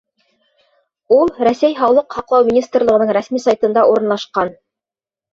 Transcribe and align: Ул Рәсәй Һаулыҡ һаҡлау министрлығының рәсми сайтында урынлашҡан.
Ул 1.17 1.27
Рәсәй 1.47 1.75
Һаулыҡ 1.79 2.15
һаҡлау 2.19 2.47
министрлығының 2.47 3.11
рәсми 3.17 3.43
сайтында 3.43 3.83
урынлашҡан. 3.91 4.51